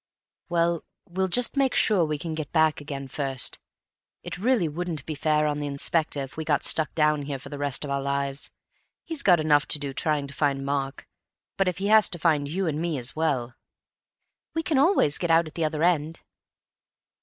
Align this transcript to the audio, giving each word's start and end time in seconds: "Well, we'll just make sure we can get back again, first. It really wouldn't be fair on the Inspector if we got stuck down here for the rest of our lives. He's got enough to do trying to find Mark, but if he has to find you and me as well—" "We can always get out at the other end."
"Well, 0.49 0.83
we'll 1.07 1.27
just 1.27 1.55
make 1.55 1.75
sure 1.75 2.03
we 2.03 2.17
can 2.17 2.33
get 2.33 2.51
back 2.51 2.81
again, 2.81 3.07
first. 3.07 3.59
It 4.23 4.39
really 4.39 4.67
wouldn't 4.67 5.05
be 5.05 5.13
fair 5.13 5.45
on 5.45 5.59
the 5.59 5.67
Inspector 5.67 6.19
if 6.19 6.35
we 6.37 6.43
got 6.43 6.63
stuck 6.63 6.95
down 6.95 7.21
here 7.21 7.37
for 7.37 7.49
the 7.49 7.59
rest 7.59 7.85
of 7.85 7.91
our 7.91 8.01
lives. 8.01 8.49
He's 9.05 9.21
got 9.21 9.39
enough 9.39 9.67
to 9.67 9.77
do 9.77 9.93
trying 9.93 10.25
to 10.25 10.33
find 10.33 10.65
Mark, 10.65 11.07
but 11.55 11.67
if 11.67 11.77
he 11.77 11.85
has 11.89 12.09
to 12.09 12.17
find 12.17 12.47
you 12.49 12.65
and 12.65 12.81
me 12.81 12.97
as 12.97 13.15
well—" 13.15 13.53
"We 14.55 14.63
can 14.63 14.79
always 14.79 15.19
get 15.19 15.29
out 15.29 15.45
at 15.47 15.53
the 15.53 15.65
other 15.65 15.83
end." 15.83 16.21